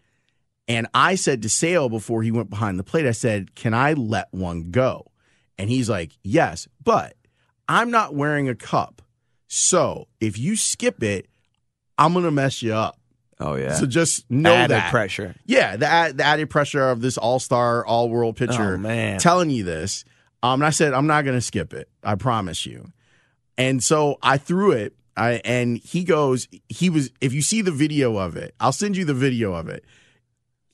[0.68, 3.94] And I said to Sale before he went behind the plate, I said, Can I
[3.94, 5.08] let one go?
[5.58, 7.16] And he's like, Yes, but
[7.70, 9.02] I'm not wearing a cup.
[9.48, 11.28] So if you skip it,
[11.98, 12.98] I'm going to mess you up.
[13.40, 13.74] Oh, yeah.
[13.76, 14.92] So just know Added that.
[14.92, 15.36] pressure.
[15.46, 19.20] Yeah, the, the added pressure of this all star, all world pitcher Oh, man.
[19.20, 20.04] telling you this.
[20.44, 21.90] Um, and I said, I'm not going to skip it.
[22.04, 22.92] I promise you.
[23.62, 24.96] And so I threw it.
[25.16, 28.96] I, and he goes, he was, if you see the video of it, I'll send
[28.98, 29.84] you the video of it.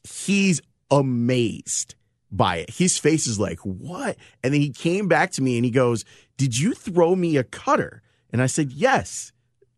[0.03, 1.95] He's amazed
[2.31, 2.69] by it.
[2.69, 4.15] His face is like, what?
[4.43, 6.05] And then he came back to me and he goes,
[6.37, 8.01] Did you throw me a cutter?
[8.31, 9.31] And I said, Yes,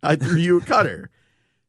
[0.04, 1.10] I threw you a cutter.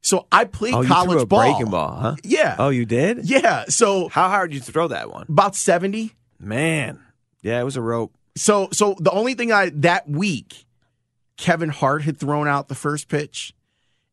[0.03, 1.42] So I played Oh, you college threw a ball.
[1.53, 2.16] breaking ball, huh?
[2.24, 2.57] Yeah.
[2.59, 3.24] Oh, you did?
[3.29, 3.64] Yeah.
[3.68, 5.26] So How hard did you throw that one?
[5.29, 6.12] about 70.
[6.38, 6.98] Man.
[7.42, 8.14] Yeah, it was a rope.
[8.37, 10.66] So so the only thing I that week,
[11.40, 13.55] Kevin Hart had thrown out the first pitch,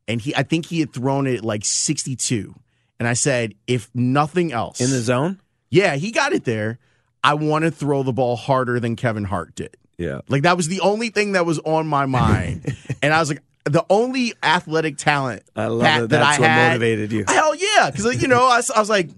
[0.07, 2.55] and he I think he had thrown it like 62.
[2.99, 5.39] And I said, if nothing else, In the zone?
[5.69, 6.79] yeah, he got it there.
[7.23, 9.75] I want to throw the ball harder than Kevin Hart did.
[9.97, 10.21] Yeah.
[10.29, 13.43] Like that was the only thing that was on my mind, and I was like,
[13.65, 17.25] the only athletic talent I love that that that's I what had, motivated you.
[17.27, 19.09] Hell yeah, because you know I, I was like,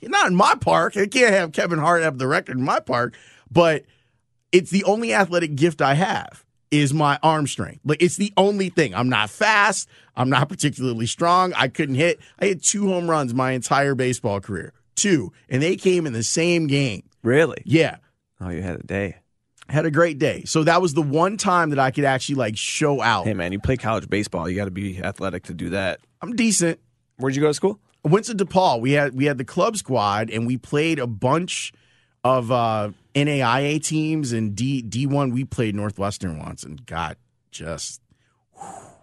[0.00, 0.96] not in my park.
[0.96, 3.16] I can't have Kevin Hart have the record in my park,
[3.50, 3.84] but
[4.52, 7.80] it's the only athletic gift I have is my arm strength.
[7.84, 8.94] Like it's the only thing.
[8.94, 9.88] I'm not fast.
[10.16, 11.52] I'm not particularly strong.
[11.54, 12.20] I couldn't hit.
[12.38, 16.22] I had two home runs my entire baseball career, two, and they came in the
[16.22, 17.02] same game.
[17.22, 17.62] Really?
[17.64, 17.96] Yeah.
[18.40, 19.16] Oh, you had a day.
[19.68, 20.44] Had a great day.
[20.44, 23.26] So that was the one time that I could actually like show out.
[23.26, 24.48] Hey, man, you play college baseball.
[24.48, 26.00] You got to be athletic to do that.
[26.22, 26.78] I'm decent.
[27.16, 27.80] Where'd you go to school?
[28.04, 28.80] I went to DePaul.
[28.80, 31.72] We had we had the club squad and we played a bunch
[32.22, 35.32] of uh, NAIA teams and D D1.
[35.32, 37.16] We played Northwestern once and got
[37.50, 38.02] just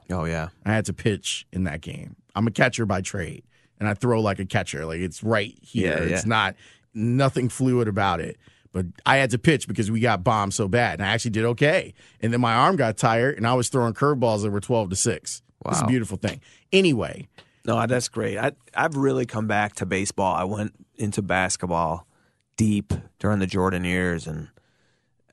[0.10, 0.50] Oh, yeah.
[0.66, 2.16] I had to pitch in that game.
[2.36, 3.44] I'm a catcher by trade
[3.80, 4.86] and I throw like a catcher.
[4.86, 5.98] Like it's right here.
[5.98, 6.16] Yeah, yeah.
[6.16, 6.56] It's not
[6.94, 8.38] nothing fluid about it.
[8.72, 11.46] But I had to pitch because we got bombed so bad, and I actually did
[11.46, 11.94] okay.
[12.22, 14.96] And then my arm got tired, and I was throwing curveballs that were twelve to
[14.96, 15.44] six.
[15.68, 16.42] It's a beautiful thing.
[16.72, 17.28] Anyway,
[17.66, 18.38] No, that's great.
[18.38, 20.34] I, I've really come back to baseball.
[20.34, 22.08] I went into basketball
[22.58, 24.50] deep during the Jordan years, and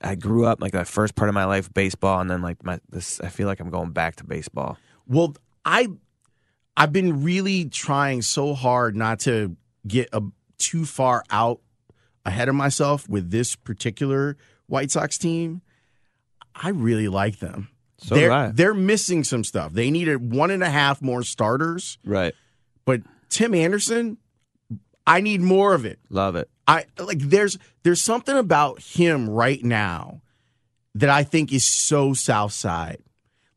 [0.01, 2.79] I grew up like that first part of my life baseball, and then like my
[2.89, 3.19] this.
[3.21, 4.77] I feel like I'm going back to baseball.
[5.07, 5.87] Well, I
[6.77, 9.55] I've been really trying so hard not to
[9.87, 10.21] get a,
[10.57, 11.59] too far out
[12.25, 15.61] ahead of myself with this particular White Sox team.
[16.55, 17.69] I really like them.
[17.97, 19.73] So they're they're missing some stuff.
[19.73, 22.33] They needed one and a half more starters, Right.
[22.83, 24.17] but Tim Anderson,
[25.05, 25.99] I need more of it.
[26.09, 26.49] Love it.
[26.71, 30.21] I like there's there's something about him right now
[30.95, 32.99] that I think is so South Side.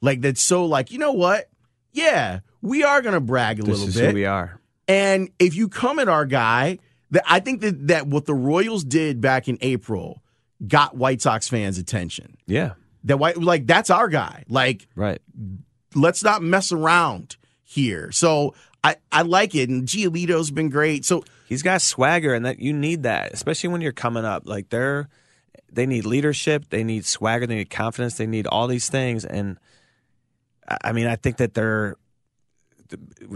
[0.00, 1.48] Like that's so like, you know what?
[1.92, 4.08] Yeah, we are gonna brag a This little is bit.
[4.10, 4.60] who we are.
[4.88, 6.78] And if you come at our guy,
[7.12, 10.22] that I think that that what the Royals did back in April
[10.66, 12.36] got White Sox fans' attention.
[12.46, 12.72] Yeah.
[13.04, 14.44] That white like that's our guy.
[14.48, 15.20] Like Right.
[15.94, 18.10] let's not mess around here.
[18.12, 19.68] So I I like it.
[19.68, 21.04] And Giolito's been great.
[21.04, 24.42] So He's got swagger, and that you need that, especially when you're coming up.
[24.46, 25.08] Like they're
[25.72, 29.24] they need leadership, they need swagger, they need confidence, they need all these things.
[29.24, 29.58] And
[30.82, 31.96] I mean, I think that they're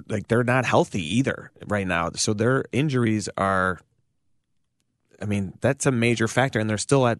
[0.08, 2.10] like they're not healthy either right now.
[2.14, 3.80] So their injuries are.
[5.20, 7.18] I mean, that's a major factor, and they're still at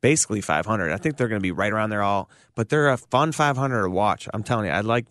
[0.00, 0.90] basically 500.
[0.90, 3.82] I think they're going to be right around there all, but they're a fun 500
[3.82, 4.26] to watch.
[4.32, 5.06] I'm telling you, I like.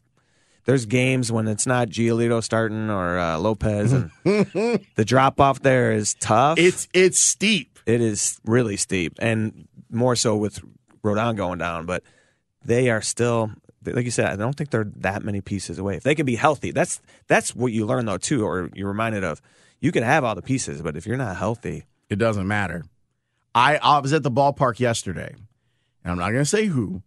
[0.65, 5.91] There's games when it's not Giolito starting or uh, Lopez, and the drop off there
[5.91, 6.58] is tough.
[6.58, 7.80] it's it's steep.
[7.86, 10.60] it is really steep, and more so with
[11.04, 12.04] Rodon going down, but
[12.65, 13.51] they are still
[13.86, 14.25] like you said.
[14.25, 15.97] I don't think they're that many pieces away.
[15.97, 19.23] If they can be healthy, that's that's what you learn though too, or you're reminded
[19.23, 19.41] of.
[19.80, 22.86] You can have all the pieces, but if you're not healthy, It doesn't matter.
[23.54, 25.36] I, I was at the ballpark yesterday,
[26.04, 27.04] and I'm not going to say who,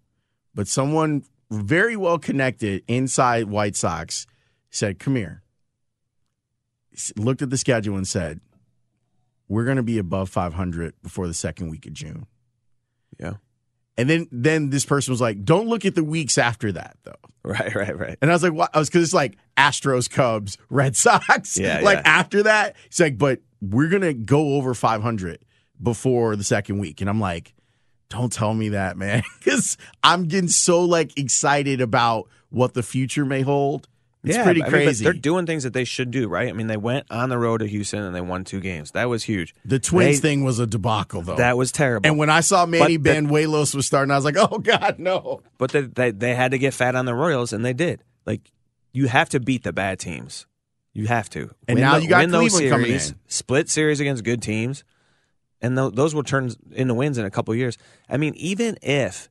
[0.55, 4.27] but someone very well connected inside White Sox
[4.71, 5.43] said, Come here.
[7.17, 8.41] Looked at the schedule and said,
[9.49, 12.27] We're going to be above 500 before the second week of June.
[13.21, 13.35] yeah,
[13.97, 17.13] And then, then this person was like, Don't look at the weeks after that, though.
[17.45, 18.19] right, right, right.
[18.21, 18.71] And I was like, what?
[18.75, 21.57] I was because it's like Astros, Cubs, Red Sox.
[21.59, 22.03] Yeah, like yeah.
[22.05, 25.39] after that, he's like, but we're gonna go over 500
[25.83, 27.01] before the second week.
[27.01, 27.55] And I'm like,
[28.11, 33.25] don't tell me that, man, because I'm getting so like excited about what the future
[33.25, 33.89] may hold.
[34.25, 35.05] It's yeah, pretty I mean, crazy.
[35.05, 36.49] they're doing things that they should do, right?
[36.49, 38.91] I mean, they went on the road to Houston and they won two games.
[38.91, 39.55] That was huge.
[39.65, 41.37] the Twins They- thing was a debacle, though.
[41.37, 42.05] That was terrible.
[42.07, 44.99] and when I saw Manny But the- Bañuelos was starting, I was like, oh god,
[44.99, 45.43] no.
[45.57, 48.03] But they, they they had to get fat on the Royals, and they did.
[48.27, 48.51] Like
[48.93, 50.47] you have to beat the bad teams.
[50.95, 51.51] You have to.
[51.69, 53.17] And Win now tho- you got win those Cleveland coming series, in.
[53.29, 54.83] Split series against good teams,
[55.61, 57.77] and tho- those will turn into wins in a couple years.
[58.09, 59.29] I mean, even if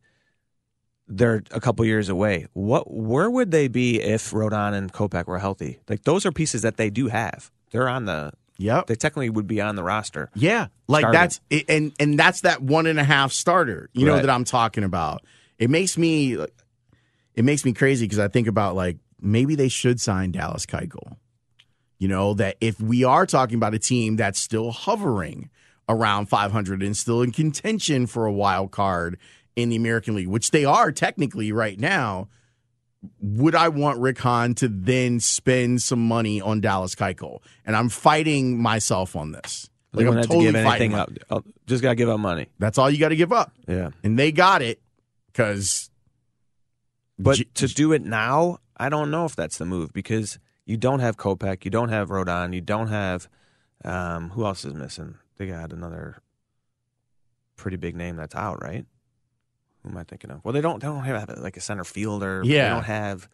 [1.07, 5.39] they're a couple years away, what where would they be if Rodon and Kopech were
[5.39, 5.79] healthy?
[5.87, 7.49] Like those are pieces that they do have.
[7.71, 8.31] They're on the.
[8.57, 8.81] yeah.
[8.87, 10.29] They technically would be on the roster.
[10.35, 11.17] Yeah, like Started.
[11.17, 13.89] that's and and that's that one and a half starter.
[13.93, 15.23] You know that I'm talking about.
[15.57, 16.37] It makes me
[17.35, 21.15] it makes me crazy because I think about like maybe they should sign Dallas Keuchel.
[21.99, 25.49] You know that if we are talking about a team that's still hovering
[25.89, 29.17] around 500 and still in contention for a wild card
[29.56, 32.28] in the American League, which they are technically right now.
[33.21, 37.39] Would I want Rick Hahn to then spend some money on Dallas Keuchel?
[37.65, 39.69] And I'm fighting myself on this.
[39.93, 41.43] Like I'm have totally to give fighting anything my- up.
[41.45, 42.47] Oh, Just gotta give up money.
[42.60, 43.52] That's all you got to give up.
[43.67, 43.91] Yeah.
[44.04, 44.82] And they got it
[45.28, 45.89] because.
[47.19, 51.00] But to do it now, I don't know if that's the move because you don't
[51.00, 53.28] have Kopech, you don't have Rodon, you don't have
[53.84, 55.15] um, who else is missing?
[55.38, 56.21] They got another
[57.56, 58.86] pretty big name that's out, right?
[59.84, 60.43] Who am I thinking of?
[60.43, 60.80] Well, they don't.
[60.80, 62.41] They don't have like a center fielder.
[62.43, 62.63] Yeah.
[62.63, 63.30] they don't have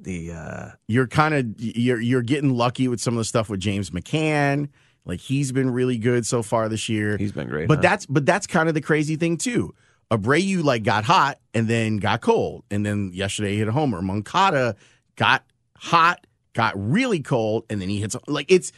[0.00, 0.32] the.
[0.32, 3.90] Uh, you're kind of you're you're getting lucky with some of the stuff with James
[3.90, 4.68] McCann.
[5.04, 7.16] Like he's been really good so far this year.
[7.16, 7.82] he's been great, but huh?
[7.82, 9.74] that's but that's kind of the crazy thing too.
[10.10, 14.02] Abreu like got hot and then got cold, and then yesterday he hit a homer.
[14.02, 14.76] Moncada
[15.16, 15.44] got
[15.76, 18.72] hot, got really cold, and then he hits like it's.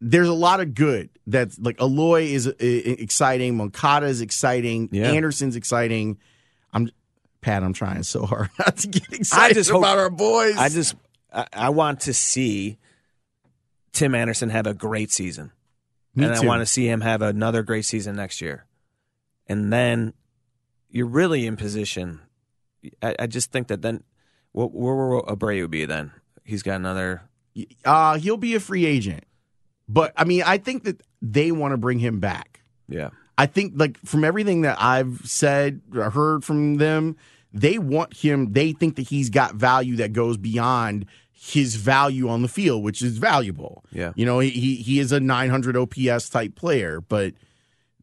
[0.00, 1.10] There's a lot of good.
[1.26, 3.56] That's like Eloy is uh, exciting.
[3.56, 4.88] Moncada is exciting.
[4.92, 5.10] Yeah.
[5.10, 6.18] Anderson's exciting.
[6.72, 6.90] I'm
[7.40, 7.62] Pat.
[7.62, 10.56] I'm trying so hard not to get excited just hope- about our boys.
[10.56, 10.94] I just
[11.32, 12.78] I, I want to see
[13.92, 15.52] Tim Anderson have a great season.
[16.14, 16.42] Me and too.
[16.42, 18.66] I want to see him have another great season next year.
[19.46, 20.14] And then
[20.90, 22.20] you're really in position.
[23.02, 24.02] I, I just think that then,
[24.52, 26.12] what, where will Abreu be then?
[26.44, 27.22] He's got another.
[27.84, 29.24] Uh, he'll be a free agent.
[29.88, 32.62] But I mean, I think that they want to bring him back.
[32.88, 33.10] Yeah.
[33.36, 37.16] I think like from everything that I've said or heard from them,
[37.52, 42.42] they want him they think that he's got value that goes beyond his value on
[42.42, 43.84] the field, which is valuable.
[43.92, 44.12] Yeah.
[44.16, 47.34] You know, he he, he is a 900 OPS type player, but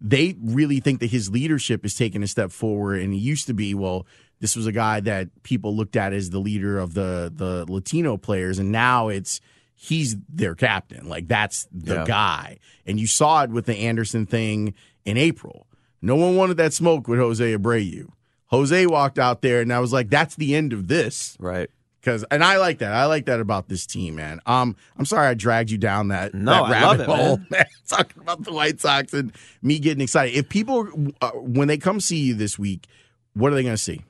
[0.02, 3.54] they really think that his leadership is taking a step forward and he used to
[3.54, 4.06] be well
[4.42, 8.18] this was a guy that people looked at as the leader of the the Latino
[8.18, 9.40] players and now it's
[9.76, 12.06] he's their captain like that's the Yeah.
[12.06, 14.74] guy and you saw it with the Anderson thing
[15.06, 15.68] in April
[16.02, 18.08] no one wanted that smoke with Jose Abreu
[18.48, 21.70] Jose walked out there and I was like that's the end of this Right.
[22.04, 22.94] Cause and I like that.
[22.94, 24.40] I like that about this team, man.
[24.46, 27.38] Um, I'm sorry I dragged you down that, No, that I rabbit love it, hole,
[27.38, 27.46] man.
[27.50, 27.66] man.
[27.90, 29.32] Talking about the White Sox and
[29.64, 30.38] me getting excited.
[30.38, 30.88] If people,
[31.20, 32.86] uh, when they come see you this week,
[33.34, 34.02] what are they going to see?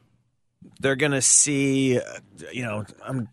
[0.82, 2.04] They're going to see, uh,
[2.52, 3.30] you know, I'm.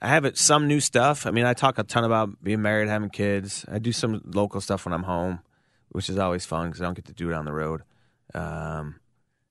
[0.00, 1.26] I have some new stuff.
[1.26, 3.64] I mean, I talk a ton about being married, having kids.
[3.70, 5.40] I do some local stuff when I'm home,
[5.90, 7.82] which is always fun because I don't get to do it on the road.
[8.34, 9.00] Um,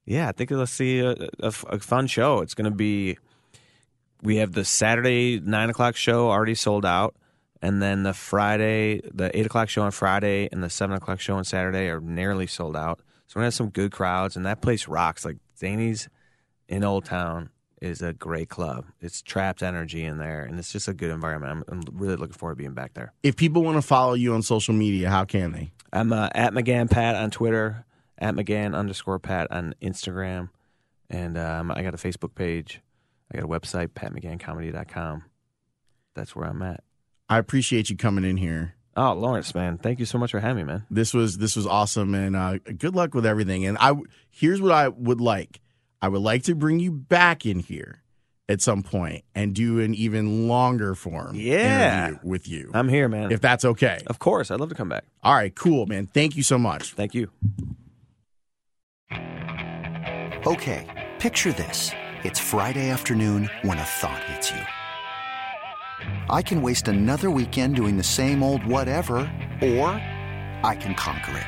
[0.05, 2.41] yeah, I think let's see a, a, a fun show.
[2.41, 3.17] It's going to be.
[4.21, 7.15] We have the Saturday nine o'clock show already sold out,
[7.61, 11.35] and then the Friday, the eight o'clock show on Friday, and the seven o'clock show
[11.35, 12.99] on Saturday are nearly sold out.
[13.27, 15.25] So we're gonna have some good crowds, and that place rocks.
[15.25, 16.07] Like Zanies
[16.67, 17.49] in Old Town
[17.85, 18.85] is a great club.
[18.99, 21.63] It's trapped energy in there, and it's just a good environment.
[21.69, 23.13] I'm, I'm really looking forward to being back there.
[23.23, 25.71] If people want to follow you on social media, how can they?
[25.93, 27.85] I'm uh, at McGann Pat on Twitter,
[28.17, 30.49] at McGann underscore Pat on Instagram,
[31.09, 32.81] and um, I got a Facebook page.
[33.31, 35.23] I got a website, patmcganncomedy.com.
[36.15, 36.83] That's where I'm at.
[37.29, 38.75] I appreciate you coming in here.
[38.97, 40.85] Oh, Lawrence, man, thank you so much for having me, man.
[40.89, 43.65] This was this was awesome, and uh, good luck with everything.
[43.65, 43.93] And I
[44.29, 45.59] here's what I would like.
[46.05, 48.03] I would like to bring you back in here
[48.47, 52.09] at some point and do an even longer form Yeah.
[52.09, 53.31] interview with you, I'm here, man.
[53.31, 53.97] if that's okay.
[54.05, 55.05] of course, I'd love to come back.
[55.23, 56.05] All right, cool, man.
[56.05, 56.93] Thank you so much.
[56.93, 57.31] Thank you.
[60.45, 60.85] Okay,
[61.17, 61.89] picture this.
[62.23, 64.61] It's Friday afternoon when a thought hits you.
[66.29, 69.15] I can waste another weekend doing the same old whatever,
[69.63, 69.89] or
[70.63, 71.47] I can conquer it.